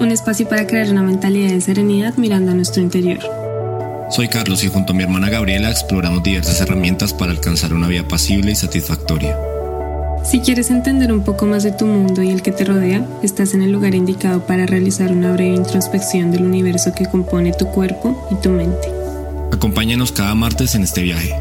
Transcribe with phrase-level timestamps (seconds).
[0.00, 3.18] un espacio para crear una mentalidad de serenidad mirando a nuestro interior.
[4.10, 8.06] Soy Carlos y junto a mi hermana Gabriela exploramos diversas herramientas para alcanzar una vida
[8.06, 9.36] pasible y satisfactoria.
[10.24, 13.54] Si quieres entender un poco más de tu mundo y el que te rodea, estás
[13.54, 18.28] en el lugar indicado para realizar una breve introspección del universo que compone tu cuerpo
[18.30, 18.88] y tu mente.
[19.52, 21.34] Acompáñanos cada martes en este viaje.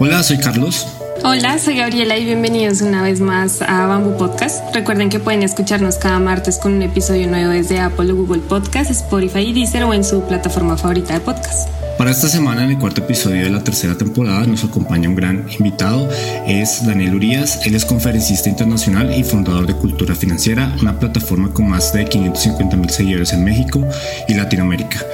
[0.00, 0.97] Hola, soy Carlos.
[1.24, 4.74] Hola, soy Gabriela y bienvenidos una vez más a Bamboo Podcast.
[4.74, 8.90] Recuerden que pueden escucharnos cada martes con un episodio nuevo desde Apple o Google Podcast,
[8.90, 11.68] Spotify y Deezer o en su plataforma favorita de podcast.
[11.98, 15.46] Para esta semana, en el cuarto episodio de la tercera temporada, nos acompaña un gran
[15.58, 16.08] invitado.
[16.46, 17.66] Es Daniel Urias.
[17.66, 22.76] Él es conferencista internacional y fundador de Cultura Financiera, una plataforma con más de 550
[22.76, 23.84] mil seguidores en México
[24.28, 25.04] y Latinoamérica.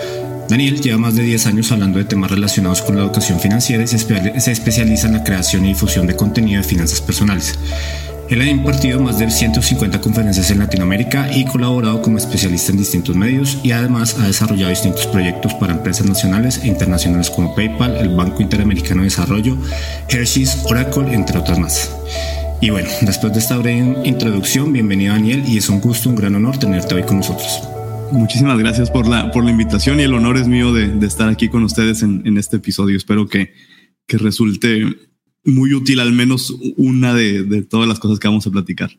[0.48, 3.86] Daniel lleva más de 10 años hablando de temas relacionados con la educación financiera y
[3.86, 7.58] se especializa en la creación y difusión de contenido de finanzas personales.
[8.28, 13.14] Él ha impartido más de 150 conferencias en Latinoamérica y colaborado como especialista en distintos
[13.16, 18.14] medios y además ha desarrollado distintos proyectos para empresas nacionales e internacionales como PayPal, el
[18.14, 19.56] Banco Interamericano de Desarrollo,
[20.08, 21.90] Hershey's, Oracle, entre otras más.
[22.60, 26.34] Y bueno, después de esta breve introducción, bienvenido Daniel y es un gusto, un gran
[26.34, 27.62] honor tenerte hoy con nosotros.
[28.12, 31.48] Muchísimas gracias por la, por la invitación y el honor es mío de, estar aquí
[31.48, 32.96] con ustedes en, este episodio.
[32.96, 33.52] Espero que,
[34.06, 34.84] que, resulte
[35.44, 38.90] muy útil al menos una de, todas las cosas que vamos a platicar.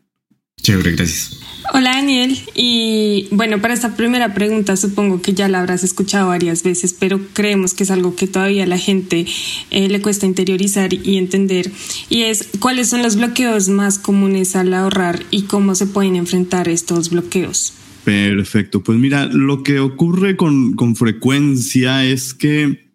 [0.62, 1.38] Chévere, gracias.
[1.74, 6.62] Hola Daniel, y bueno, para esta primera pregunta supongo que ya la habrás escuchado varias
[6.62, 9.26] veces, pero creemos que es algo que todavía a la gente
[9.70, 11.70] eh, le cuesta interiorizar y entender,
[12.08, 16.68] y es cuáles son los bloqueos más comunes al ahorrar y cómo se pueden enfrentar
[16.68, 17.74] estos bloqueos.
[18.06, 18.84] Perfecto.
[18.84, 22.92] Pues mira, lo que ocurre con, frecuencia es que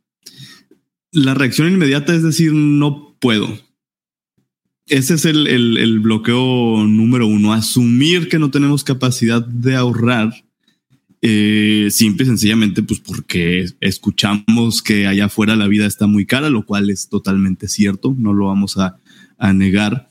[1.12, 3.60] la reacción inmediata es decir, no puedo.
[4.88, 10.34] Ese es el, bloqueo número uno, asumir que no tenemos capacidad de ahorrar.
[11.22, 16.50] Eh, simple y sencillamente, pues porque escuchamos que allá afuera la vida está muy cara,
[16.50, 18.98] lo cual es totalmente cierto, no lo vamos a,
[19.38, 20.11] a negar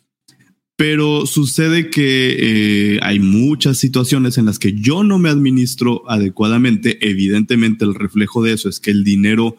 [0.81, 6.97] pero sucede que eh, hay muchas situaciones en las que yo no me administro adecuadamente.
[7.07, 9.59] Evidentemente el reflejo de eso es que el dinero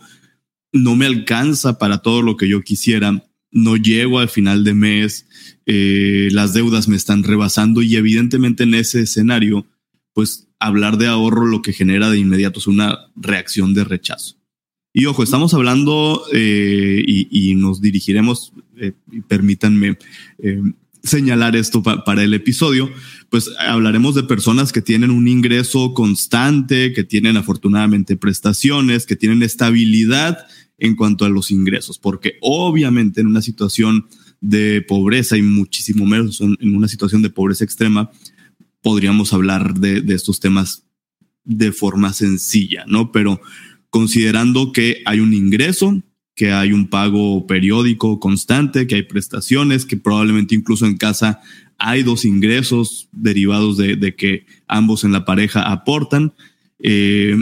[0.71, 5.27] no me alcanza para todo lo que yo quisiera, no llego al final de mes,
[5.67, 9.67] eh, las deudas me están rebasando y evidentemente en ese escenario,
[10.13, 14.37] pues hablar de ahorro lo que genera de inmediato es una reacción de rechazo.
[14.91, 18.53] Y ojo, estamos hablando eh, y, nos dirigiremos,
[19.27, 19.99] permítanme,
[21.03, 22.91] señalar esto para el episodio,
[23.29, 29.41] pues hablaremos de personas que tienen un ingreso constante, que tienen afortunadamente prestaciones, que tienen
[29.43, 30.39] estabilidad
[30.77, 34.07] en cuanto a los ingresos, porque obviamente en una situación
[34.41, 38.09] de pobreza y muchísimo menos en una situación de pobreza extrema,
[38.81, 40.83] podríamos hablar de, estos temas
[41.43, 43.11] de forma sencilla, ¿no?
[43.11, 43.41] Pero
[43.89, 46.01] considerando que hay un ingreso,
[46.35, 51.39] que hay un pago periódico constante, que hay prestaciones, que probablemente incluso en casa
[51.77, 56.33] hay dos ingresos derivados de, que ambos en la pareja aportan.
[56.79, 57.35] Eh,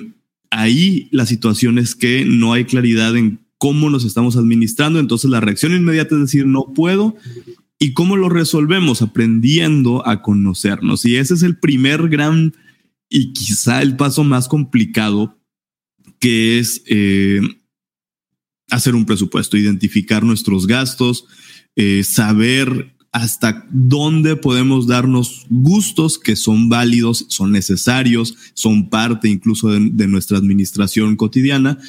[0.49, 5.41] ahí la situación es que no hay claridad en cómo nos estamos administrando, entonces la
[5.41, 7.15] reacción inmediata es decir, no puedo.
[7.77, 9.01] ¿Y cómo lo resolvemos?
[9.01, 11.05] Aprendiendo a conocernos.
[11.05, 12.53] Y ese es el primer gran
[13.09, 15.37] y quizá el paso más complicado,
[16.19, 17.41] que es eh,
[18.69, 21.25] hacer un presupuesto, identificar nuestros gastos,
[21.75, 29.69] eh, saber hasta dónde podemos darnos gustos que son válidos, son necesarios, son parte incluso
[29.69, 31.79] de, nuestra administración cotidiana,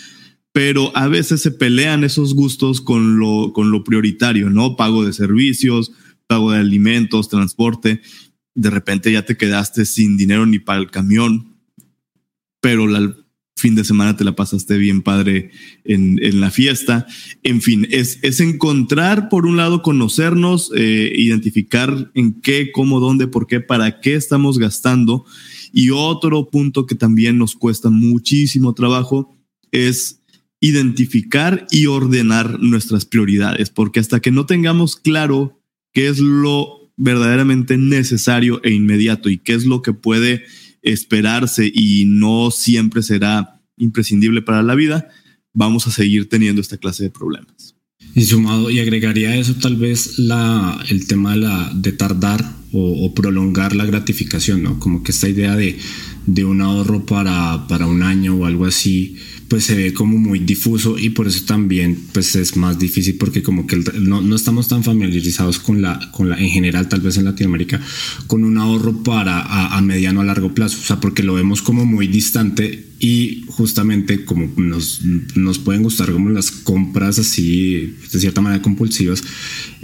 [0.53, 4.77] pero a veces se pelean esos gustos con lo, con lo prioritario, ¿no?
[4.77, 5.93] Pago de servicios,
[6.27, 8.01] pago de alimentos, transporte.
[8.55, 11.57] De repente ya te quedaste sin dinero ni para el camión,
[12.61, 13.15] pero la,
[13.57, 15.51] fin de semana te la pasaste bien padre
[15.85, 17.07] en, la fiesta.
[17.43, 23.27] En fin, es, es, encontrar, por un lado, conocernos, eh, identificar en qué, cómo, dónde,
[23.27, 25.27] por qué, para qué estamos gastando.
[25.73, 29.37] Y otro punto que también nos cuesta muchísimo trabajo
[29.71, 30.23] es
[30.61, 35.59] identificar y ordenar nuestras prioridades, porque hasta que no tengamos claro
[35.93, 40.45] qué es lo verdaderamente necesario e inmediato y qué es lo que puede
[40.83, 45.09] esperarse y no siempre será imprescindible para la vida,
[45.53, 47.75] vamos a seguir teniendo esta clase de problemas.
[48.15, 53.13] Y sumado, y agregaría eso tal vez la, el tema de, la, de tardar o,
[53.15, 54.79] prolongar la gratificación, ¿no?
[54.79, 55.79] Como que esta idea de,
[56.27, 59.17] de un ahorro para, para un año o algo así,
[59.51, 63.43] pues se ve como muy difuso y por eso también pues es más difícil porque
[63.43, 67.17] como que no, no, estamos tan familiarizados con la, con la, en general tal vez
[67.17, 67.81] en Latinoamérica,
[68.29, 71.63] con un ahorro para a, a mediano a largo plazo, o sea, porque lo vemos
[71.63, 75.01] como muy distante y justamente como nos,
[75.35, 79.25] nos pueden gustar como las compras así de cierta manera compulsivas,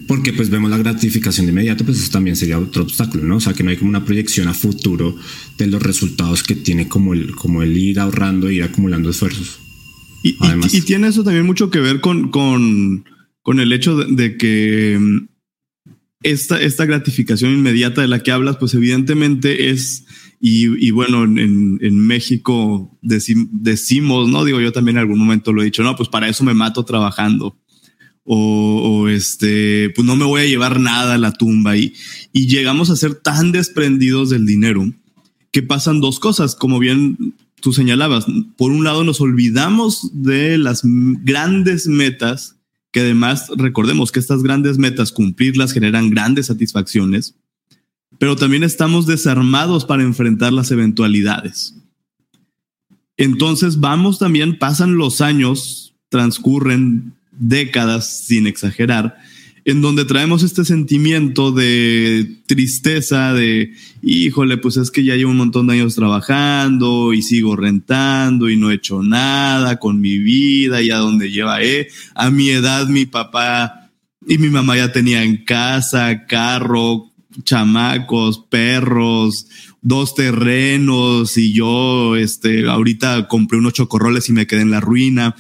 [0.07, 3.37] porque pues vemos la gratificación de inmediato, pues eso también sería otro obstáculo, ¿no?
[3.37, 5.17] O sea, que no hay como una proyección a futuro
[5.57, 9.61] de los resultados que tiene como el, como el ir ahorrando e ir acumulando esfuerzos.
[10.23, 10.37] Y,
[10.73, 13.07] y, tiene eso también mucho que ver con, con,
[13.41, 15.29] con el hecho de, que mm,
[16.23, 20.05] esta, esta gratificación inmediata de la que hablas, pues evidentemente es
[20.41, 24.45] y, bueno, en, México decimos, ¿no?
[24.45, 26.85] Digo, yo también en algún momento lo he dicho, no, pues para eso me mato
[26.85, 27.57] trabajando.
[28.25, 31.95] O, este, pues no me voy a llevar nada a la tumba y,
[32.33, 34.93] y llegamos a ser tan desprendidos del dinero
[35.53, 38.27] que pasan dos cosas, como bien tú señalabas.
[38.57, 42.57] Por un lado, nos olvidamos de las grandes metas,
[42.91, 47.37] que además recordemos que estas grandes metas, cumplirlas generan grandes satisfacciones
[48.19, 51.75] pero también estamos desarmados para enfrentar las eventualidades.
[53.17, 59.17] Entonces vamos también, pasan los años, transcurren décadas sin exagerar,
[59.65, 65.39] en donde traemos este sentimiento de tristeza, de, híjole, pues es que ya llevo un
[65.39, 70.83] montón de años trabajando y sigo rentando y no he hecho nada con mi vida
[70.83, 73.91] y a donde lleva, eh, a mi edad mi papá
[74.27, 77.11] y mi mamá ya tenían casa, carro,
[77.45, 79.47] chamacos, perros,
[79.83, 85.35] dos terrenos y yo, este, ahorita compré unos chocorroles y me quedé en la ruina.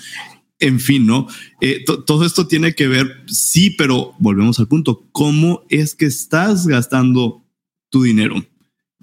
[0.59, 1.27] En fin, ¿no?
[1.61, 5.07] Eh, todo esto tiene que ver, sí, pero volvemos al punto.
[5.13, 7.45] ¿Cómo es que estás gastando
[7.91, 8.43] tu dinero?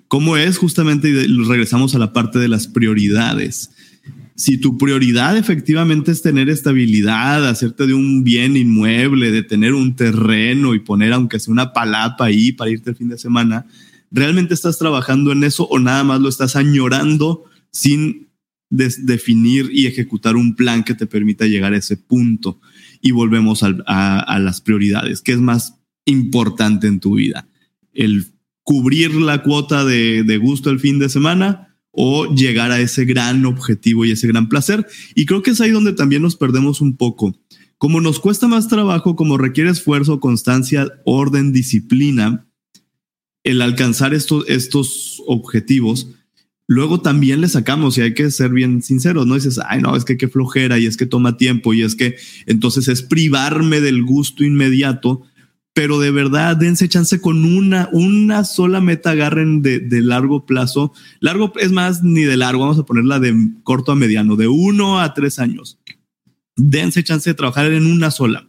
[0.07, 1.11] ¿Cómo es justamente,
[1.47, 3.71] regresamos a la parte de las prioridades?
[4.35, 9.95] Si tu prioridad efectivamente es tener estabilidad, hacerte de un bien inmueble, de tener un
[9.95, 13.67] terreno y poner aunque sea una palapa ahí para irte el fin de semana,
[14.11, 18.27] ¿realmente estás trabajando en eso o nada más lo estás añorando sin
[18.69, 22.59] definir y ejecutar un plan que te permita llegar a ese punto?
[23.01, 25.21] Y volvemos a, las prioridades.
[25.21, 25.75] ¿Qué es más
[26.05, 27.47] importante en tu vida?
[27.93, 28.25] ¿El
[28.63, 31.72] cubrir la cuota de, de gusto el fin de semana?
[31.95, 34.85] O llegar a ese gran objetivo y ese gran placer.
[35.15, 37.39] Y creo que es ahí donde también nos perdemos un poco.
[37.77, 42.47] Como nos cuesta más trabajo, como requiere esfuerzo, constancia, orden, disciplina,
[43.43, 46.07] el alcanzar estos, estos objetivos,
[46.65, 50.05] luego también le sacamos y hay que ser bien sinceros, no dices, ay, no, es
[50.05, 52.15] que qué flojera y es que toma tiempo y es que
[52.47, 55.23] entonces es privarme del gusto inmediato
[55.73, 60.93] pero de verdad dense chance con una, una sola meta, agarren de, de, largo plazo.
[61.19, 64.99] Largo es más ni de largo, vamos a ponerla de corto a mediano, de uno
[64.99, 65.79] a tres años.
[66.55, 68.47] Dense chance de trabajar en una sola.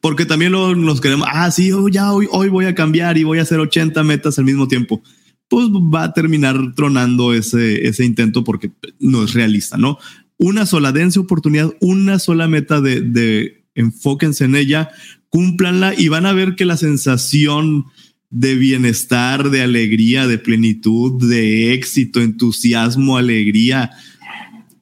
[0.00, 3.24] Porque también lo, nos queremos, ah, sí, oh, ya hoy, hoy voy a cambiar y
[3.24, 5.02] voy a hacer 80 metas al mismo tiempo.
[5.48, 9.98] Pues va a terminar tronando ese, ese intento porque no es realista, ¿no?
[10.38, 14.90] Una sola, dense oportunidad, una sola meta de, de enfóquense en ella,
[15.32, 17.86] cúmplanla y van a ver que la sensación
[18.28, 23.90] de bienestar, de alegría, de plenitud, de éxito, entusiasmo, alegría,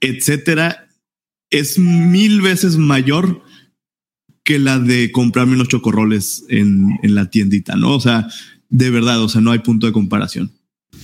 [0.01, 0.89] etcétera,
[1.51, 3.43] es mil veces mayor
[4.43, 7.95] que la de comprarme unos chocorroles en, en la tiendita, ¿no?
[7.95, 8.27] O sea,
[8.69, 10.51] de verdad, o sea, no hay punto de comparación.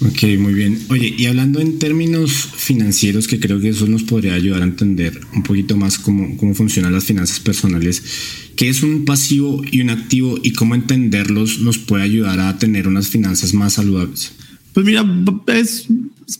[0.00, 0.78] Ok, muy bien.
[0.88, 5.20] Oye, y hablando en términos financieros, que creo que eso nos podría ayudar a entender
[5.34, 8.02] un poquito más cómo, cómo funcionan las finanzas personales,
[8.56, 12.88] qué es un pasivo y un activo y cómo entenderlos nos puede ayudar a tener
[12.88, 14.34] unas finanzas más saludables.
[14.72, 15.04] Pues mira,
[15.48, 15.86] es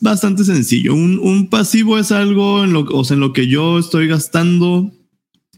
[0.00, 0.94] bastante sencillo.
[0.94, 4.92] Un, pasivo es algo en lo, o sea, en lo que yo estoy gastando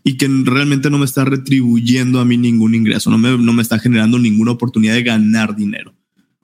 [0.05, 3.63] y que realmente no me está retribuyendo a mí ningún ingreso, no me, no me
[3.63, 5.95] está generando ninguna oportunidad de ganar dinero.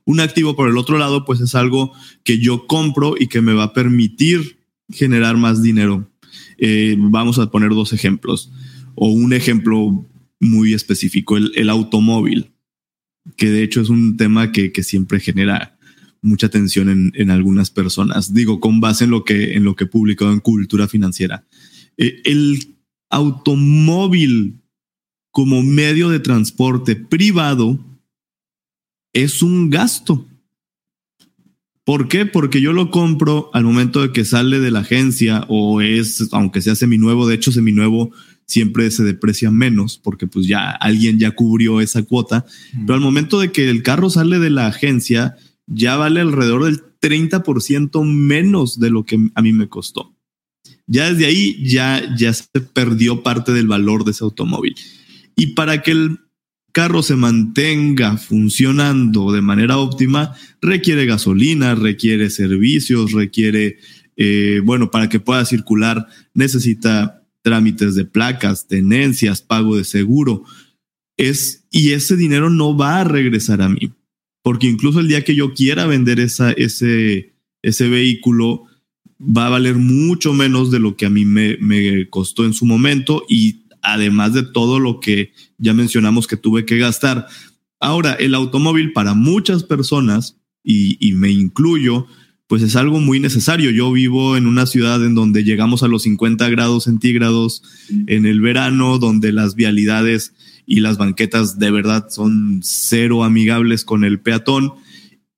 [0.05, 1.93] Un activo, por el otro lado, pues es algo
[2.25, 4.59] que yo compro y que me va a permitir
[4.91, 6.11] generar más dinero.
[6.59, 8.51] Eh, vamos a poner dos ejemplos
[8.95, 10.09] o un ejemplo
[10.41, 12.53] muy específico, el, automóvil,
[13.37, 15.79] que de hecho es un tema que, siempre genera
[16.23, 18.35] mucha tensión en, en, algunas personas.
[18.35, 21.47] Digo, con base en lo que, en lo que he publicado en cultura financiera.
[21.97, 22.77] Eh, el
[23.11, 24.61] automóvil
[25.31, 27.79] como medio de transporte privado
[29.13, 30.29] es un gasto.
[31.85, 32.25] ¿Por qué?
[32.25, 36.63] Porque yo lo compro al momento de que sale de la agencia o es, aunque
[36.63, 38.13] sea seminuevo, de hecho seminuevo
[38.47, 42.45] siempre se deprecia menos porque pues ya alguien ya cubrió esa cuota,
[42.87, 45.37] pero al momento de que el carro sale de la agencia
[45.67, 50.15] ya vale alrededor del 30% menos de lo que a mí me costó.
[50.87, 54.75] Ya desde ahí ya, ya se perdió parte del valor de ese automóvil.
[55.37, 56.19] Y para que el
[56.73, 63.79] carro se mantenga funcionando de manera óptima, requiere gasolina, requiere servicios, requiere,
[64.17, 70.45] eh, bueno, para que pueda circular necesita trámites de placas, tenencias, pago de seguro.
[71.17, 73.93] Es, y ese dinero no va a regresar a mí,
[74.43, 78.65] porque incluso el día que yo quiera vender esa, ese, ese vehículo,
[79.21, 82.65] va a valer mucho menos de lo que a mí me, me costó en su
[82.65, 87.29] momento y además de todo lo que ya mencionamos que tuve que gastar.
[87.79, 92.07] Ahora, el automóvil para muchas personas, y, me incluyo,
[92.47, 93.71] pues es algo muy necesario.
[93.71, 97.63] Yo vivo en una ciudad en donde llegamos a los 50 grados centígrados
[98.07, 100.35] en el verano, donde las vialidades
[100.67, 104.75] y las banquetas de verdad son cero amigables con el peatón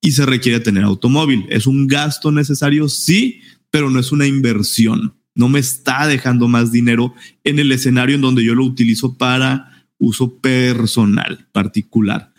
[0.00, 1.46] y se requiere tener automóvil.
[1.48, 6.72] Es un gasto necesario, sí, pero no es una inversión no me está dejando más
[6.72, 12.32] dinero en el escenario en donde yo lo utilizo para uso personal particular.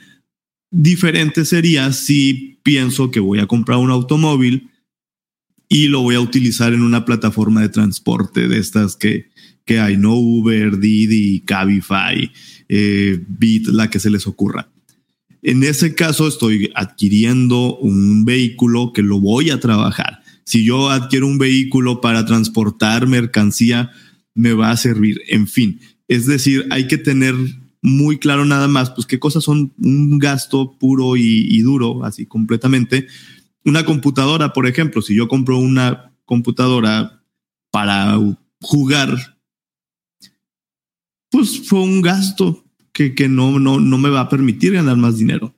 [0.72, 4.70] Diferente sería si pienso que voy a comprar un automóvil
[5.70, 9.30] y lo voy a utilizar en una plataforma de transporte de estas que,
[9.66, 12.32] que hay, no Uber, Didi, Cabify,
[12.70, 14.70] eh, Bit, la que se les ocurra.
[15.42, 21.28] En ese caso estoy adquiriendo un vehículo que lo voy a trabajar si yo adquiero
[21.28, 23.92] un vehículo para transportar mercancía,
[24.34, 25.22] me va a servir.
[25.28, 27.36] En fin, es decir, hay que tener
[27.88, 33.08] muy claro nada más, pues qué cosas son un gasto puro y, duro, así completamente.
[33.64, 37.24] Una computadora, por ejemplo, si yo compro una computadora
[37.72, 38.20] para
[38.62, 39.40] jugar,
[41.30, 45.18] pues fue un gasto que, que no, no, no me va a permitir ganar más
[45.18, 45.56] dinero.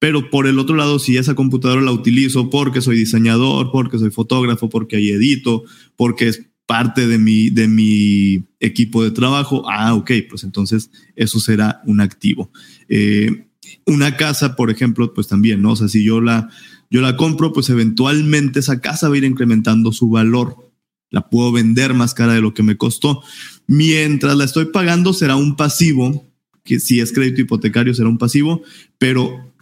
[0.00, 4.10] Pero por el otro lado, si esa computadora la utilizo porque soy diseñador, porque soy
[4.10, 5.64] fotógrafo, porque ahí edito,
[5.96, 6.32] porque
[6.68, 12.02] parte de mi, de mi equipo de trabajo, ah, ok, pues entonces eso será un
[12.02, 12.52] activo.
[12.90, 13.46] Eh,
[13.86, 15.72] una casa, por ejemplo, pues también, ¿no?
[15.72, 16.50] O sea, si yo la,
[16.90, 20.70] yo la compro, pues eventualmente esa casa va a ir incrementando su valor.
[21.08, 23.22] La puedo vender más cara de lo que me costó.
[23.66, 26.30] Mientras la estoy pagando, será un pasivo,
[26.64, 28.62] que si es crédito hipotecario será un pasivo,
[28.98, 29.54] pero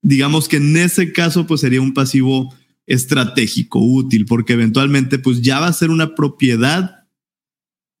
[0.00, 2.54] digamos que en ese caso pues sería un pasivo
[2.86, 7.06] estratégico, útil, porque eventualmente pues ya va a ser una propiedad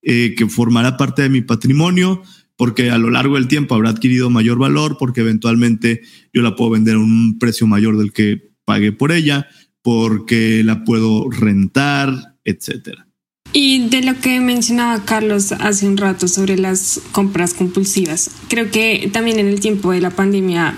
[0.02, 2.22] eh, que formará parte de mi patrimonio,
[2.56, 6.02] porque a lo largo del tiempo habrá adquirido mayor valor, porque eventualmente
[6.32, 9.48] yo la puedo vender a un precio mayor del que pagué por ella,
[9.82, 13.06] porque la puedo rentar, etcétera.
[13.52, 19.08] Y de lo que mencionaba Carlos hace un rato sobre las compras compulsivas, creo que
[19.12, 20.74] también en el tiempo de la pandemia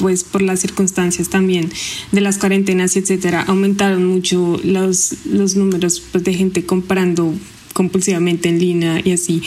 [0.00, 1.70] pues por las circunstancias también
[2.10, 7.34] de las cuarentenas, etcétera, aumentaron mucho los, los números pues, de gente comprando
[7.72, 9.42] compulsivamente en línea y así.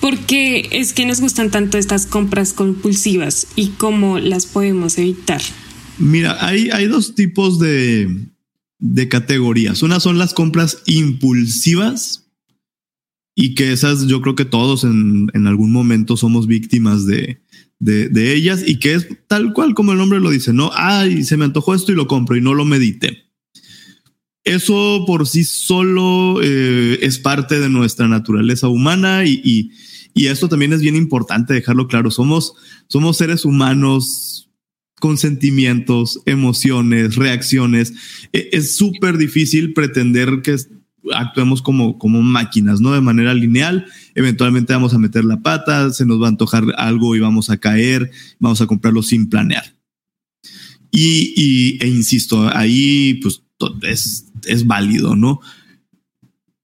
[0.00, 5.42] ¿Por qué es que nos gustan tanto estas compras compulsivas y cómo las podemos evitar?
[5.98, 8.08] Mira, hay, hay dos tipos de,
[8.78, 9.82] de categorías.
[9.82, 12.30] Una son las compras impulsivas
[13.34, 17.40] y que esas yo creo que todos en, en algún momento somos víctimas de,
[17.80, 20.70] de, ellas y que es tal cual como el nombre lo dice, ¿no?
[20.74, 23.24] Ay, se me antojó esto y lo compro y no lo medité.
[24.44, 29.70] Eso por sí solo eh, es parte de nuestra naturaleza humana y, y,
[30.14, 32.10] y, esto también es bien importante dejarlo claro.
[32.10, 32.54] Somos,
[32.88, 34.50] somos seres humanos
[34.98, 37.92] con sentimientos, emociones, reacciones.
[38.32, 40.56] E, es súper difícil pretender que
[41.14, 42.92] actuemos como, como máquinas, ¿no?
[42.92, 43.86] De manera lineal.
[44.14, 47.58] Eventualmente vamos a meter la pata, se nos va a antojar algo y vamos a
[47.58, 49.74] caer, vamos a comprarlo sin planear.
[50.92, 53.42] Y, e insisto, ahí pues
[53.82, 55.40] es, es válido, ¿no?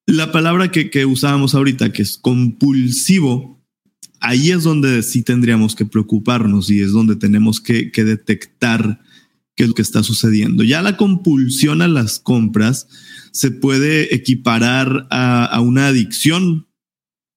[0.06, 3.60] La palabra que, que usábamos ahorita, que es compulsivo,
[4.20, 9.00] ahí es donde sí tendríamos que preocuparnos y es donde tenemos que, que detectar
[9.56, 10.62] qué es lo que está sucediendo.
[10.62, 12.86] Ya la compulsión a las compras
[13.32, 16.68] se puede equiparar a, una adicción,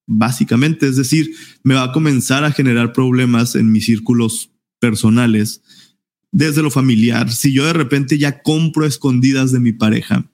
[0.06, 0.88] básicamente.
[0.88, 1.32] Es decir,
[1.64, 5.62] me va a comenzar a generar problemas en mis círculos personales,
[6.32, 7.32] desde lo familiar.
[7.32, 10.30] Si yo de repente ya compro escondidas de mi pareja,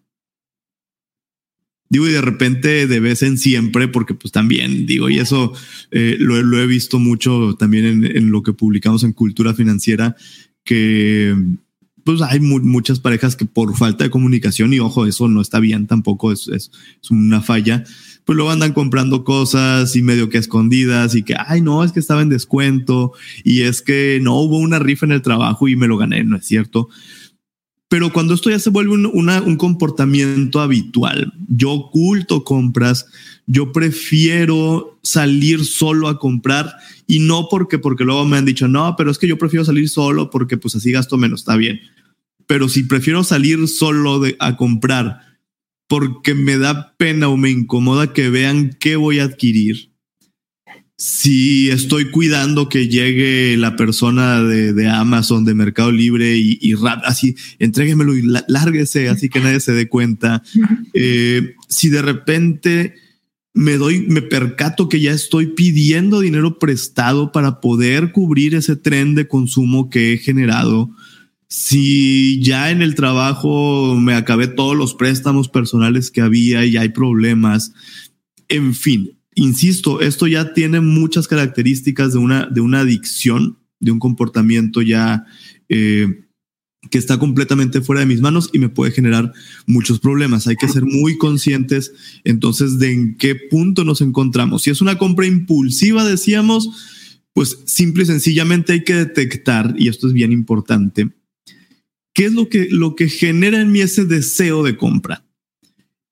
[1.90, 5.54] digo, y de repente de vez en siempre, porque pues también digo, y eso
[5.92, 10.16] eh, lo, he visto mucho también en, en, lo que publicamos en Cultura Financiera,
[10.64, 11.36] que
[12.06, 15.88] pues hay muchas parejas que por falta de comunicación y ojo, eso no está bien,
[15.88, 16.70] tampoco es, es,
[17.10, 17.84] una falla,
[18.26, 22.00] pues luego andan comprando cosas y medio que escondidas y que, ay, no, es que
[22.00, 25.88] estaba en descuento y es que no hubo una rifa en el trabajo y me
[25.88, 26.90] lo gané, no es cierto.
[27.90, 33.08] Pero cuando esto ya se vuelve un, un comportamiento habitual, yo oculto compras,
[33.48, 36.76] yo prefiero salir solo a comprar
[37.08, 39.90] y no porque, porque luego me han dicho, no, pero es que yo prefiero salir
[39.90, 41.80] solo porque pues así gasto menos, está bien.
[42.48, 45.22] Pero si prefiero salir solo de, a comprar
[45.88, 49.92] porque me da pena o me incomoda que vean qué voy a adquirir,
[50.98, 56.74] si estoy cuidando que llegue la persona de, Amazon, de Mercado Libre y, y
[57.04, 60.42] así, entréguemelo y lárguese, así que nadie se dé cuenta.
[60.98, 62.96] Eh, si de repente
[63.54, 69.14] me doy, me percato que ya estoy pidiendo dinero prestado para poder cubrir ese tren
[69.14, 70.90] de consumo que he generado.
[71.48, 76.90] Si ya en el trabajo me acabé todos los préstamos personales que había y hay
[76.90, 77.74] problemas,
[78.48, 84.00] en fin, insisto, esto ya tiene muchas características de una, de una adicción, de un
[84.00, 85.26] comportamiento ya
[85.70, 86.26] eh,
[86.90, 89.34] que está completamente fuera de mis manos y me puede generar
[89.66, 90.48] muchos problemas.
[90.48, 94.64] Hay que ser muy conscientes entonces de en qué punto nos encontramos.
[94.64, 96.70] Si es una compra impulsiva, decíamos,
[97.34, 101.10] pues simple y sencillamente hay que detectar, y esto es bien importante,
[102.16, 105.24] qué es lo que, lo que genera en mí ese deseo de compra.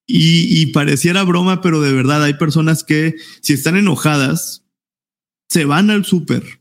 [0.06, 4.66] Y, pareciera broma, pero de verdad hay personas que si están enojadas,
[5.48, 6.60] se van al súper.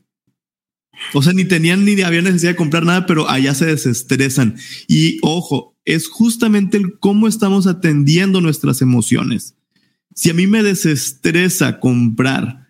[1.13, 4.55] O sea, ni tenían ni había necesidad de comprar nada, pero allá se desestresan.
[4.87, 9.55] Y ojo, es justamente el cómo estamos atendiendo nuestras emociones.
[10.15, 12.62] Si a mí me desestresa comprar,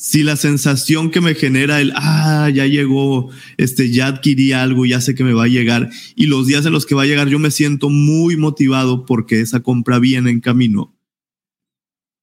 [0.00, 3.28] si la sensación que me genera el, ah, ya llegó,
[3.58, 6.72] este, ya adquirí algo, ya sé que me va a llegar, y los días en
[6.72, 10.40] los que va a llegar yo me siento muy motivado porque esa compra viene en
[10.40, 10.96] camino,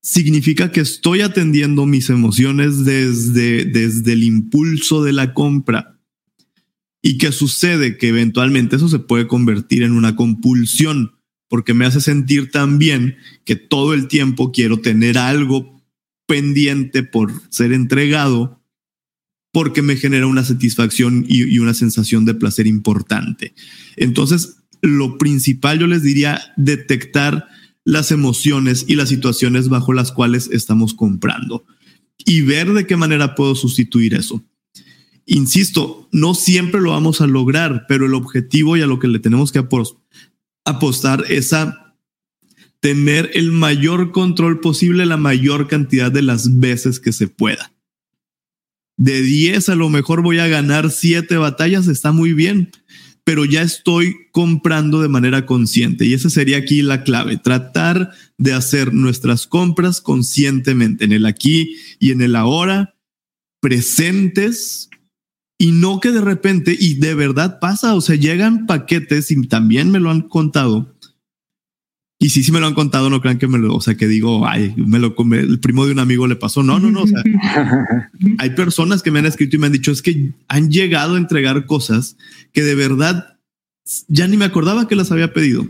[0.01, 5.99] significa que estoy atendiendo mis emociones desde, desde el impulso de la compra.
[7.03, 11.11] Y que sucede que eventualmente eso se puede convertir en una compulsión,
[11.47, 15.76] porque me hace sentir tan bien que todo el tiempo quiero tener algo
[16.27, 18.61] pendiente por ser entregado
[19.51, 23.55] porque me genera una satisfacción y, una sensación de placer importante.
[23.95, 27.47] Entonces, lo principal yo les diría detectar
[27.83, 31.65] las emociones y las situaciones bajo las cuales estamos comprando
[32.17, 34.43] y ver de qué manera puedo sustituir eso.
[35.25, 39.19] Insisto, no siempre lo vamos a lograr, pero el objetivo y a lo que le
[39.19, 39.65] tenemos que
[40.65, 41.86] apostar es a
[42.79, 47.73] tener el mayor control posible la mayor cantidad de las veces que se pueda.
[48.97, 52.71] De 10 a lo mejor voy a ganar 7 batallas, está muy bien,
[53.23, 58.53] pero ya estoy comprando de manera consciente y esa sería aquí la clave, tratar de
[58.53, 62.95] hacer nuestras compras conscientemente en el aquí y en el ahora,
[63.59, 64.89] presentes
[65.59, 69.91] y no que de repente, y de verdad pasa, o sea, llegan paquetes y también
[69.91, 70.96] me lo han contado
[72.19, 74.07] y si sí me lo han contado, no crean que me lo, o sea, que
[74.07, 76.63] digo, ay, me lo come, el primo de un amigo le pasó.
[76.63, 77.03] No, no, no.
[77.03, 77.21] O sea,
[78.39, 81.19] hay personas que me han escrito y me han dicho es que han llegado a
[81.19, 82.17] entregar cosas
[82.53, 83.37] que de verdad
[84.07, 85.67] ya ni me acordaba que las había pedido.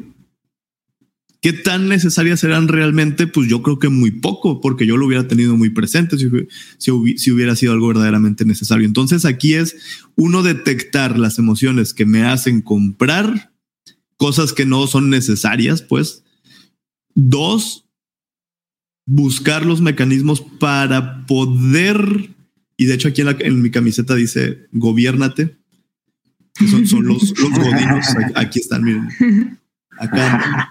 [1.42, 3.28] ¿Qué tan necesarias eran realmente?
[3.28, 6.30] Pues yo creo que muy poco, porque yo lo hubiera tenido muy presente si,
[6.78, 8.88] si, si hubiera sido algo verdaderamente necesario.
[8.88, 9.76] Entonces aquí es
[10.16, 13.52] uno detectar las emociones que me hacen comprar
[14.16, 16.24] cosas que no son necesarias, pues,
[17.20, 17.90] Dos,
[19.08, 22.30] buscar los mecanismos para poder,
[22.78, 25.58] y de hecho aquí en, mi camiseta dice, gobiernate,
[26.54, 29.60] que son, los, los godinos, aquí están, miren.
[29.98, 30.70] Acá.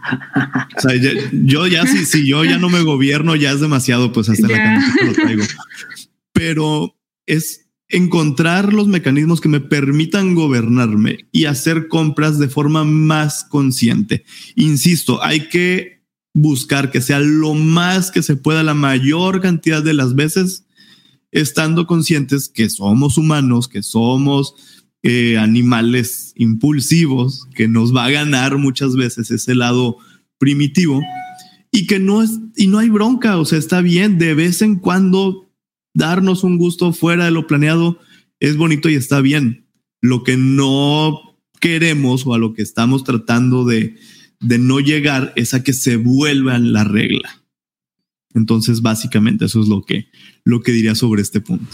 [0.76, 0.92] O sea,
[1.32, 4.56] yo ya si, si yo ya no me gobierno, ya es demasiado, pues hasta la
[4.56, 5.44] camiseta lo traigo.
[6.32, 13.42] Pero es encontrar los mecanismos que me permitan gobernarme y hacer compras de forma más
[13.42, 14.24] consciente.
[14.54, 15.95] Insisto, hay que
[16.36, 20.66] buscar que sea lo más que se pueda la mayor cantidad de las veces,
[21.32, 24.54] estando conscientes que somos humanos, que somos
[25.02, 29.96] eh, animales impulsivos, que nos va a ganar muchas veces ese lado
[30.36, 31.00] primitivo
[31.72, 34.76] y que no es, y no hay bronca, o sea, está bien de vez en
[34.76, 35.50] cuando
[35.94, 37.98] darnos un gusto fuera de lo planeado
[38.40, 39.66] es bonito y está bien.
[40.02, 41.18] Lo que no
[41.60, 43.96] queremos o a lo que estamos tratando de,
[44.40, 47.42] de no llegar es a que se vuelva la regla.
[48.36, 50.08] Entonces, básicamente eso es lo que,
[50.44, 51.64] lo que diría sobre este punto.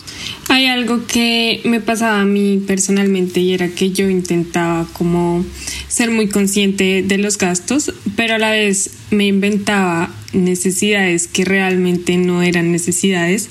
[0.48, 5.44] Hay algo que me pasaba a mí personalmente y era que yo intentaba como
[5.88, 12.16] ser muy consciente de los gastos, pero a la vez me inventaba necesidades que realmente
[12.16, 13.50] no eran necesidades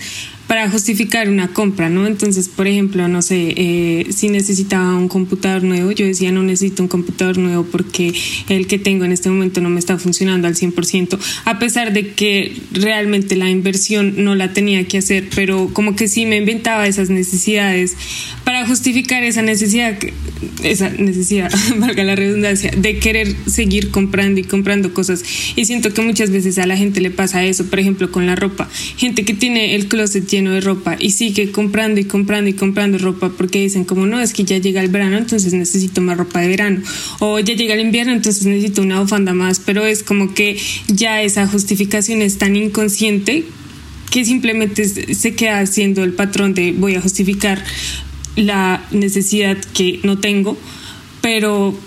[0.52, 2.06] para justificar una compra, ¿no?
[2.06, 6.84] Entonces, por ejemplo, no sé, eh, si necesitaba un computador nuevo, yo decía no necesito
[6.84, 8.14] un computador nuevo porque
[8.50, 12.10] el que tengo en este momento no me está funcionando al 100%, a pesar de
[12.10, 16.86] que realmente la inversión no la tenía que hacer, pero como que sí me inventaba
[16.86, 17.96] esas necesidades
[18.44, 19.98] para justificar esa necesidad,
[20.66, 25.24] esa necesidad, valga la redundancia, de querer seguir comprando y comprando cosas.
[25.56, 28.36] Y siento que muchas veces a la gente le pasa eso, por ejemplo, con la
[28.36, 28.68] ropa.
[28.98, 32.98] Gente que tiene el closet lleno de ropa y sigue comprando y comprando y comprando
[32.98, 36.42] ropa porque dicen como no, es que ya llega el verano, entonces necesito más ropa
[36.42, 36.82] de verano
[37.20, 41.22] o ya llega el invierno, entonces necesito una bufanda más, pero es como que ya
[41.22, 43.44] esa justificación es tan inconsciente
[44.10, 47.64] que simplemente se queda haciendo el patrón de voy a justificar
[48.36, 50.58] la necesidad que no tengo,
[51.22, 51.78] pero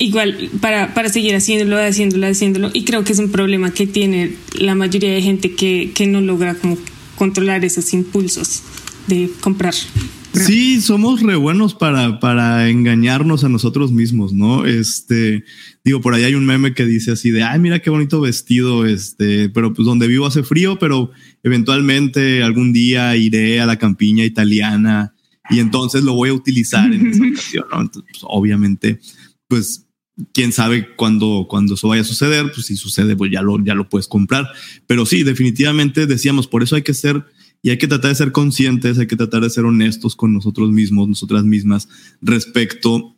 [0.00, 2.70] igual para, para seguir haciéndolo, haciéndolo, haciéndolo.
[2.72, 6.20] Y creo que es un problema que tiene la mayoría de gente que, que no
[6.20, 6.76] logra como
[7.20, 8.62] controlar esos impulsos
[9.06, 9.74] de comprar.
[10.32, 14.64] Sí, somos re buenos para, para engañarnos a nosotros mismos, ¿no?
[14.64, 15.44] Este,
[15.84, 18.86] digo, por ahí hay un meme que dice así de, ay, mira qué bonito vestido,
[18.86, 21.10] este, pero pues donde vivo hace frío, pero
[21.42, 25.12] eventualmente algún día iré a la campiña italiana
[25.50, 27.82] y entonces lo voy a utilizar en esa ocasión, ¿no?
[27.82, 28.98] Entonces, pues, obviamente,
[29.46, 29.89] pues
[30.32, 33.74] quién sabe cuándo, cuando eso vaya a suceder, pues si sucede, pues ya lo, ya
[33.74, 34.48] lo puedes comprar.
[34.86, 37.24] Pero sí, definitivamente decíamos, por eso hay que ser
[37.62, 40.70] y hay que tratar de ser conscientes, hay que tratar de ser honestos con nosotros
[40.70, 41.88] mismos, nosotras mismas,
[42.22, 43.16] respecto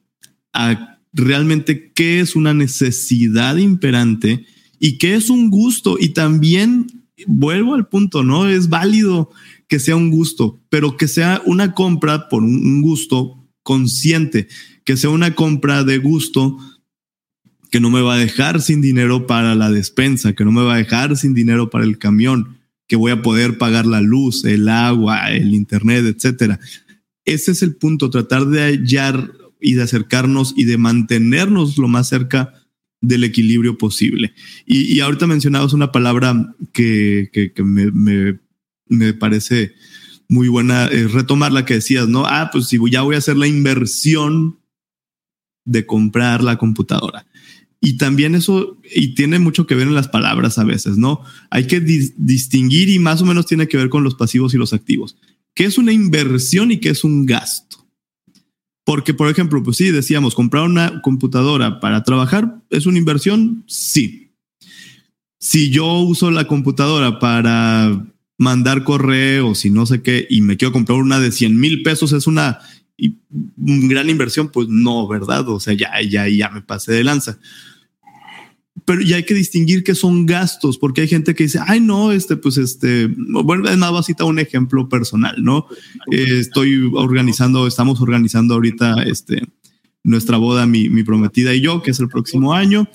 [0.52, 4.46] a realmente qué es una necesidad imperante
[4.80, 5.96] y qué es un gusto.
[5.98, 6.86] Y también
[7.26, 8.48] vuelvo al punto, ¿no?
[8.48, 9.30] Es válido
[9.68, 14.48] que sea un gusto, pero que sea una compra por un gusto consciente,
[14.84, 16.58] que sea una compra de gusto
[17.72, 20.74] que no me va a dejar sin dinero para la despensa, que no me va
[20.74, 24.68] a dejar sin dinero para el camión, que voy a poder pagar la luz, el
[24.68, 26.60] agua, el internet, etcétera.
[27.24, 32.10] Ese es el punto, tratar de hallar y de acercarnos y de mantenernos lo más
[32.10, 32.52] cerca
[33.00, 34.34] del equilibrio posible.
[34.66, 37.30] Y, ahorita mencionabas una palabra que,
[37.64, 39.72] me, parece
[40.28, 42.26] muy buena, retomar la que decías, ¿no?
[42.26, 44.58] Ah, pues si ya voy a hacer la inversión
[45.64, 47.24] de comprar la computadora.
[47.84, 51.20] Y también eso, y tiene mucho que ver en las palabras a veces, ¿no?
[51.50, 54.72] Hay que distinguir y más o menos tiene que ver con los pasivos y los
[54.72, 55.16] activos.
[55.52, 57.84] ¿Qué es una inversión y qué es un gasto?
[58.84, 64.30] Porque, por ejemplo, pues sí, decíamos, comprar una computadora para trabajar es una inversión, sí.
[65.40, 68.06] Si yo uso la computadora para
[68.38, 72.12] mandar correos y no sé qué, y me quiero comprar una de 100 mil pesos,
[72.12, 72.60] es una
[73.56, 75.48] gran inversión, pues no, ¿verdad?
[75.48, 77.40] O sea, ya, ya, ya me pasé de lanza
[78.84, 82.12] pero ya hay que distinguir que son gastos, porque hay gente que dice, ay, no,
[82.12, 85.66] este, pues, este, bueno, es más, a un ejemplo personal, ¿no?
[86.10, 89.42] Eh, estoy organizando, estamos organizando ahorita, este,
[90.04, 92.88] nuestra boda, mi, mi prometida y yo, que es el próximo año,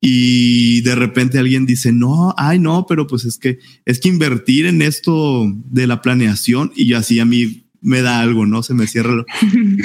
[0.00, 4.66] y de repente alguien dice, no, ay, no, pero pues es que, es que invertir
[4.66, 8.62] en esto de la planeación, y así a mí me da algo, ¿no?
[8.62, 9.24] Se me cierra.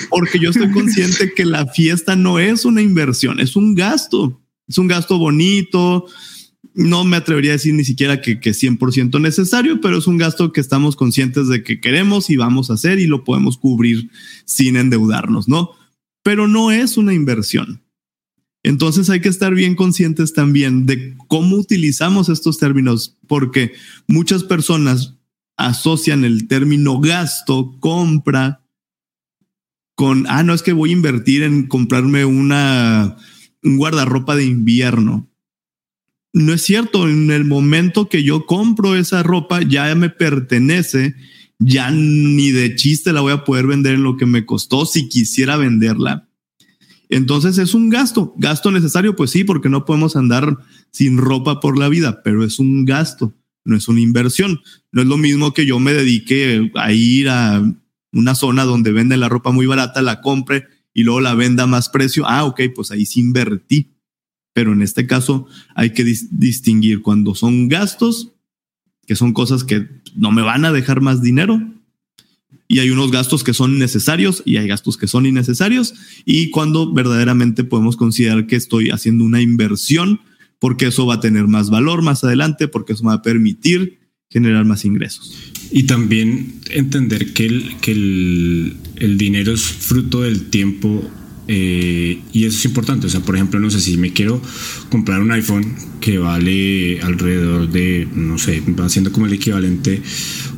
[0.10, 4.41] Porque yo estoy consciente que la fiesta no es una inversión, es un gasto
[4.72, 6.06] es un gasto bonito,
[6.74, 10.54] no me atrevería a decir ni siquiera que, que 100% necesario, pero es un gasto
[10.54, 14.10] que estamos conscientes de que queremos y vamos a hacer y lo podemos cubrir
[14.46, 15.72] sin endeudarnos, ¿no?
[16.24, 17.84] Pero no es una inversión.
[18.64, 23.74] Entonces hay que estar bien conscientes también de cómo utilizamos estos términos, porque
[24.08, 25.16] muchas personas
[25.58, 28.64] asocian el término gasto, compra,
[29.96, 33.18] con, ah, no es que voy a invertir en comprarme una
[33.64, 35.28] un guardarropa de invierno.
[36.34, 41.16] No es cierto, en el momento que yo compro esa ropa ya me pertenece,
[41.60, 45.10] ya ni de chiste la voy a poder vender en lo que me costó si
[45.10, 46.28] quisiera venderla.
[47.10, 50.58] Entonces es un gasto, gasto necesario, pues sí, porque no podemos andar
[50.92, 53.34] sin ropa por la vida, pero es un gasto,
[53.66, 54.62] no es una inversión.
[54.94, 57.62] No es lo mismo que yo me dedique a ir a
[58.14, 61.90] una zona donde venden la ropa muy barata, la compre y luego la venda más
[61.90, 63.92] precio, ah, ok, pues ahí sí invertí.
[64.54, 68.32] Pero en este caso hay que distinguir cuando son gastos,
[69.08, 71.62] que son cosas que no me van a dejar más dinero,
[72.68, 75.94] y hay unos gastos que son necesarios y hay gastos que son innecesarios,
[76.26, 80.20] y cuando verdaderamente podemos considerar que estoy haciendo una inversión,
[80.60, 84.01] porque eso va a tener más valor más adelante, porque eso me va a permitir
[84.32, 85.34] generar más ingresos.
[85.72, 91.10] Y también entender que el, que el, dinero es fruto del tiempo
[91.48, 93.08] eh, y eso es importante.
[93.08, 94.42] O sea, por ejemplo, no sé si me quiero
[94.90, 100.02] comprar un iPhone que vale alrededor de, no sé, va siendo como el equivalente,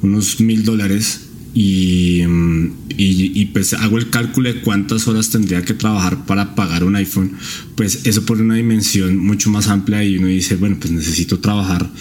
[0.02, 1.30] unos mil dólares.
[1.56, 6.56] Y, mm, y, y, pues hago el cálculo de cuántas horas tendría que trabajar para
[6.56, 7.34] pagar un iPhone,
[7.76, 11.92] pues eso por una dimensión mucho más amplia y uno dice, bueno, pues necesito trabajar,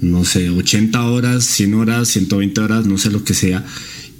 [0.00, 3.64] no sé, 80 horas, 100 horas, 120 horas, no sé lo que sea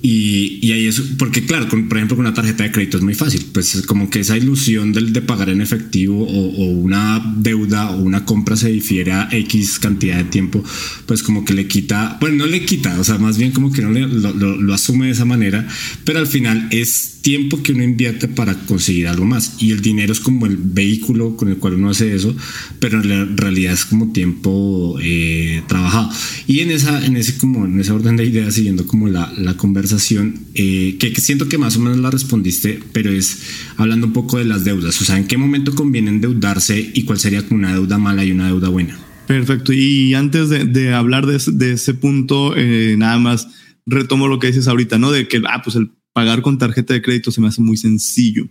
[0.00, 3.02] y, y, ahí es, porque claro, con, por ejemplo, con una tarjeta de crédito es
[3.02, 6.66] muy fácil, pues es como que esa ilusión del de pagar en efectivo o, o,
[6.70, 10.62] una deuda o una compra se difiere a X cantidad de tiempo,
[11.06, 13.82] pues como que le quita, bueno, no le quita, o sea, más bien como que
[13.82, 15.66] no le, lo, lo, lo asume de esa manera,
[16.04, 20.12] pero al final es tiempo que uno invierte para conseguir algo más y el dinero
[20.12, 22.34] es como el vehículo con el cual uno hace eso,
[22.78, 26.10] pero en realidad es como tiempo eh, trabajado.
[26.46, 29.56] Y en esa, en ese como en ese orden de ideas, siguiendo como la, la
[29.56, 29.87] conversación,
[30.54, 33.42] eh, que, siento que más o menos la respondiste, pero es
[33.76, 37.18] hablando un poco de las deudas, o sea, en qué momento conviene endeudarse y cuál
[37.18, 38.98] sería una deuda mala y una deuda buena.
[39.26, 39.72] Perfecto.
[39.74, 43.48] Y antes de, de hablar de, de, ese punto, eh, nada más
[43.84, 45.10] retomo lo que dices ahorita, ¿no?
[45.12, 48.48] De que, ah, pues el pagar con tarjeta de crédito se me hace muy sencillo.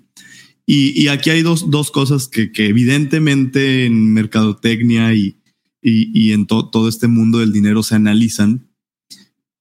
[0.68, 5.40] Y, y aquí hay dos, dos cosas que, que, evidentemente en mercadotecnia y,
[5.82, 8.67] y, y en to, todo este mundo del dinero se analizan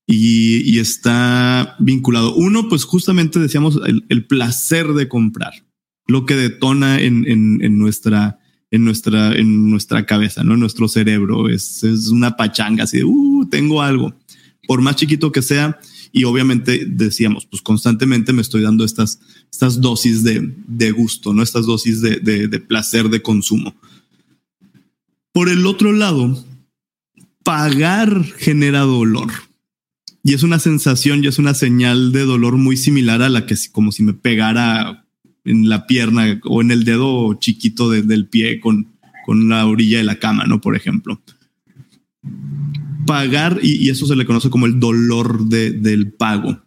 [0.06, 2.34] y, está vinculado.
[2.34, 5.64] Uno, pues justamente decíamos el, placer de comprar,
[6.06, 8.38] lo que detona en, en, nuestra,
[8.70, 10.54] en, nuestra, en nuestra cabeza, ¿no?
[10.54, 11.48] En nuestro cerebro.
[11.48, 14.14] Es, es una pachanga así de, uh, tengo algo.
[14.68, 15.78] Por más chiquito que sea,
[16.12, 21.42] y obviamente decíamos, pues constantemente me estoy dando estas, estas dosis de, de gusto, ¿no?
[21.42, 23.74] Estas dosis de, de placer de consumo.
[25.32, 26.44] Por el otro lado,
[27.42, 29.30] pagar genera dolor.
[30.26, 33.54] Y es una sensación y es una señal de dolor muy similar a la que
[33.70, 35.06] como si me pegara
[35.44, 38.88] en la pierna o en el dedo chiquito de, del pie con,
[39.24, 40.60] con la orilla de la cama, ¿no?
[40.60, 41.22] Por ejemplo
[43.06, 46.60] pagar y, y, eso se le conoce como el dolor de, del pago.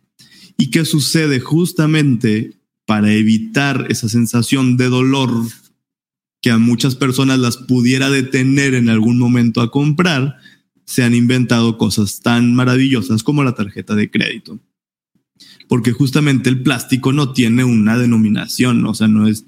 [0.58, 1.42] ¿Y qué sucede?
[1.42, 2.54] Justamente
[2.86, 5.32] para evitar esa sensación de dolor
[6.42, 10.38] que a muchas personas las pudiera detener en algún momento a comprar,
[10.90, 14.60] se han inventado cosas tan maravillosas como la tarjeta de crédito.
[15.68, 19.46] Porque justamente el plástico no tiene una denominación, o sea, no es,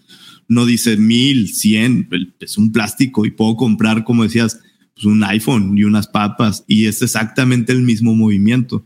[0.48, 2.08] no dice mil, cien,
[2.40, 4.60] es un plástico y puedo comprar, como decías,
[4.94, 8.86] pues un iPhone y unas papas y es exactamente el mismo movimiento.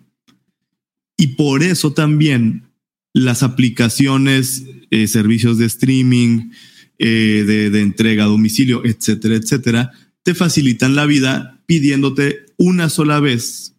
[1.17, 2.69] Y por eso también
[3.11, 6.51] las aplicaciones, eh, servicios de streaming,
[6.99, 9.91] eh, de, de entrega a domicilio, etcétera, etcétera,
[10.23, 13.75] te facilitan la vida pidiéndote una sola vez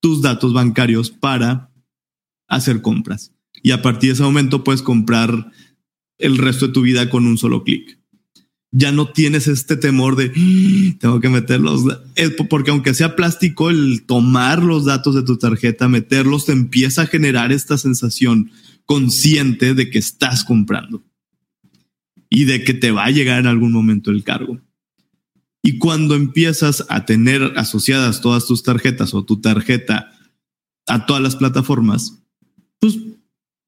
[0.00, 1.70] tus datos bancarios para
[2.48, 3.32] hacer compras.
[3.62, 5.50] Y a partir de ese momento puedes comprar
[6.18, 7.98] el resto de tu vida con un solo clic
[8.78, 10.96] ya no tienes este temor de ¡Ah!
[11.00, 11.84] tengo que meterlos,
[12.50, 17.06] porque aunque sea plástico, el tomar los datos de tu tarjeta, meterlos, te empieza a
[17.06, 18.50] generar esta sensación
[18.84, 21.02] consciente de que estás comprando
[22.28, 24.60] y de que te va a llegar en algún momento el cargo.
[25.66, 30.12] Y cuando empiezas a tener asociadas todas tus tarjetas o tu tarjeta
[30.86, 32.22] a todas las plataformas,
[32.78, 32.96] pues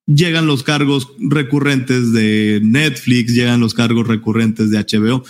[0.07, 5.25] llegan los cargos recurrentes de Netflix, llegan los cargos recurrentes de HBO,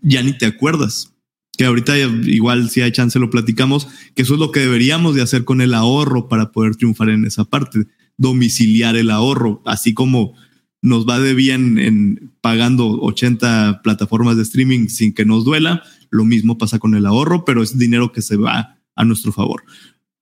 [0.00, 1.12] ya ni te acuerdas.
[1.58, 5.22] Que ahorita igual si hay chance lo platicamos, que eso es lo que deberíamos de
[5.22, 10.34] hacer con el ahorro para poder triunfar en esa parte, domiciliar el ahorro, así como
[10.82, 16.24] nos va de bien en pagando 80 plataformas de streaming sin que nos duela, lo
[16.24, 19.64] mismo pasa con el ahorro, pero es dinero que se va a nuestro favor.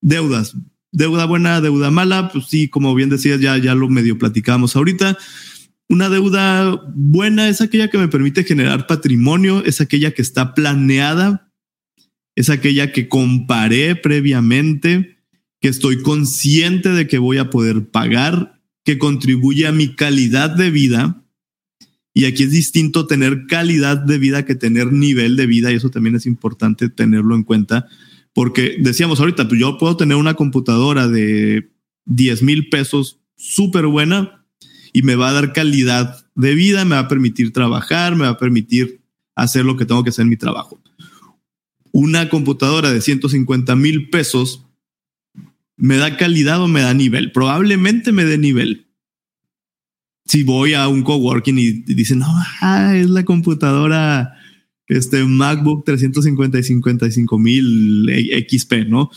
[0.00, 0.56] Deudas,
[0.92, 5.16] Deuda buena, deuda mala, pues sí, como bien decías, ya, ya lo medio platicamos ahorita.
[5.88, 11.52] Una deuda buena es aquella que me permite generar patrimonio, es aquella que está planeada,
[12.34, 15.18] es aquella que comparé previamente,
[15.60, 20.70] que estoy consciente de que voy a poder pagar, que contribuye a mi calidad de
[20.70, 21.19] vida.
[22.12, 25.90] Y aquí es distinto tener calidad de vida que tener nivel de vida, y eso
[25.90, 27.86] también es importante tenerlo en cuenta
[28.32, 31.70] porque decíamos ahorita, pues yo puedo tener una computadora de
[32.06, 34.44] 10 mil pesos súper buena
[34.92, 38.30] y me va a dar calidad de vida, me va a permitir trabajar, me va
[38.30, 39.00] a permitir
[39.34, 40.80] hacer lo que tengo que hacer en mi trabajo.
[41.92, 44.64] Una computadora de 150 mil pesos
[45.76, 47.32] me da calidad o me da nivel.
[47.32, 48.86] Probablemente me dé nivel.
[50.30, 54.34] Si voy a un coworking y dicen, no, ah, es la computadora
[54.86, 58.08] este MacBook 350 y 55 mil
[58.48, 59.10] XP, ¿no?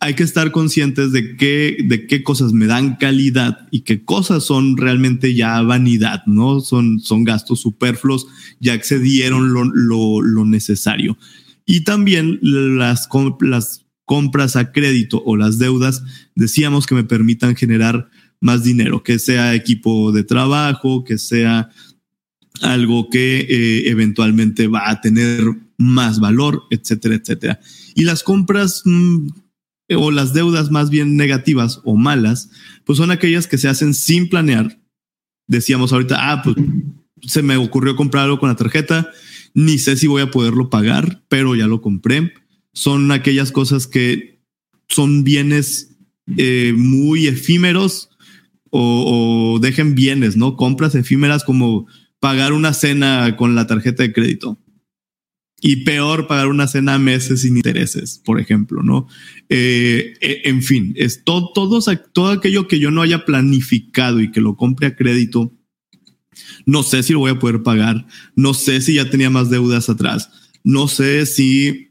[0.00, 4.44] hay que estar conscientes de qué, de qué cosas me dan calidad y qué cosas
[4.44, 6.60] son realmente ya vanidad, ¿no?
[6.60, 8.26] Son, son gastos superfluos,
[8.60, 11.16] ya excedieron lo, lo, lo necesario.
[11.64, 13.08] Y también las,
[13.40, 16.02] las compras a crédito o las deudas,
[16.34, 21.70] decíamos que me permitan generar más dinero, que sea equipo de trabajo, que sea
[22.62, 25.42] algo que eh, eventualmente va a tener
[25.78, 27.60] más valor, etcétera, etcétera.
[27.94, 29.28] Y las compras mm,
[29.96, 32.50] o las deudas más bien negativas o malas,
[32.84, 34.80] pues son aquellas que se hacen sin planear.
[35.46, 36.56] Decíamos ahorita, ah, pues
[37.22, 39.10] se me ocurrió comprar algo con la tarjeta,
[39.54, 42.32] ni sé si voy a poderlo pagar, pero ya lo compré.
[42.72, 44.40] Son aquellas cosas que
[44.88, 45.96] son bienes
[46.36, 48.10] eh, muy efímeros
[48.78, 50.56] o, dejen bienes, ¿no?
[50.56, 51.86] Compras efímeras como
[52.20, 54.58] pagar una cena con la tarjeta de crédito.
[55.60, 59.08] Y peor, pagar una cena a meses sin intereses, por ejemplo, ¿no?
[59.48, 61.50] Eh, e, en fin, es todo,
[62.12, 65.52] todo, aquello que yo no haya planificado y que lo compre a crédito.
[66.66, 68.06] No sé si lo voy a poder pagar.
[68.34, 70.30] No sé si ya tenía más deudas atrás.
[70.62, 71.88] No sé si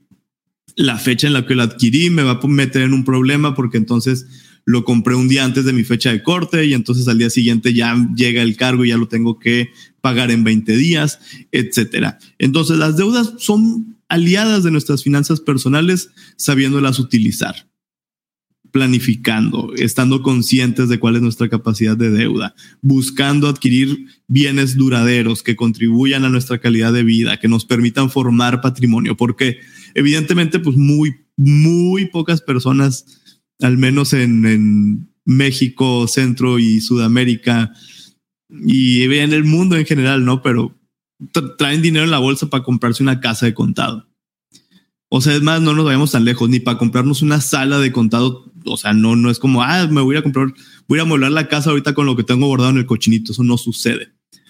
[0.75, 3.77] la fecha en la que lo adquirí me va a meter en un problema porque
[3.77, 7.29] entonces lo compré un día antes de mi fecha de corte y entonces al día
[7.29, 9.69] siguiente ya llega el cargo y ya lo tengo que
[10.01, 11.19] pagar en 20 días,
[11.51, 12.17] etcétera.
[12.39, 17.67] Entonces las deudas son aliadas de nuestras finanzas personales sabiéndolas utilizar
[18.71, 25.55] planificando, estando conscientes de cuál es nuestra capacidad de deuda, buscando adquirir bienes duraderos que
[25.55, 29.59] contribuyan a nuestra calidad de vida, que nos permitan formar patrimonio, porque
[29.93, 33.05] evidentemente pues muy, muy pocas personas
[33.61, 37.73] al menos en, México, Centro y Sudamérica
[38.47, 40.43] y en el mundo en general, ¿no?
[40.43, 40.77] Pero
[41.57, 44.07] traen dinero en la bolsa para comprarse una casa de contado.
[45.09, 47.91] O sea, es más, no nos vayamos tan lejos, ni para comprarnos una sala de
[47.91, 48.51] contado.
[48.65, 50.53] O sea, no, no es como, ah, me voy a comprar,
[50.87, 53.31] voy a amueblar la casa ahorita con lo que tengo guardado en el cochinito.
[53.31, 54.09] Eso no sucede.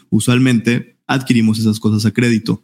[0.10, 2.64] Usualmente adquirimos esas cosas a crédito.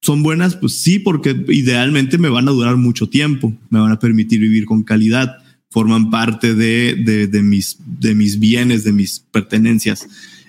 [0.00, 0.54] ¿Son buenas?
[0.54, 4.64] Pues sí, porque idealmente me van a durar mucho tiempo, me van a permitir vivir
[4.64, 5.41] con calidad
[5.72, 6.94] forman parte de,
[7.30, 10.06] de, mis, de mis bienes, de mis pertenencias.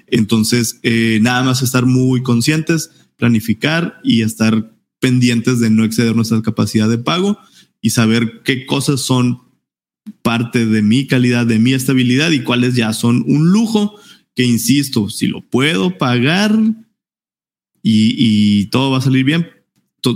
[0.08, 6.42] Entonces, eh, nada más estar muy conscientes, planificar y estar pendientes de no exceder nuestra
[6.42, 7.38] capacidad de pago
[7.82, 9.42] y saber qué cosas son
[10.22, 13.96] parte de mi calidad, de mi estabilidad y cuáles ya son un lujo
[14.36, 16.54] que, insisto, si lo puedo pagar
[17.82, 19.48] y, y todo va a salir bien,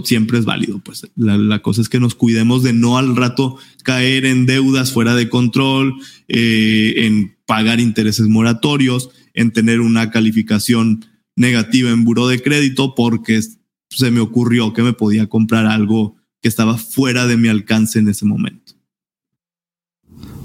[0.04, 0.80] siempre es válido.
[0.80, 5.16] Pues la, cosa es que nos cuidemos de no al rato caer en deudas fuera
[5.16, 5.96] de control,
[6.28, 13.42] eh, en pagar intereses moratorios, en tener una calificación negativa en buro de crédito porque
[13.90, 18.10] se me ocurrió que me podía comprar algo que estaba fuera de mi alcance en
[18.10, 18.74] ese momento.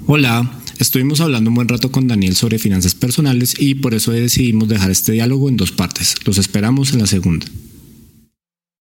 [0.07, 4.69] Hola, estuvimos hablando un buen rato con Daniel sobre finanzas personales y por eso decidimos
[4.69, 6.17] dejar este diálogo en dos partes.
[6.27, 7.47] Los esperamos en la segunda.